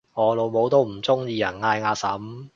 [0.15, 2.49] 我老母都唔鍾意人嗌阿嬸